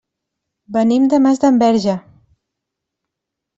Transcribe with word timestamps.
Venim 0.77 1.05
de 1.11 1.19
Masdenverge. 1.27 1.97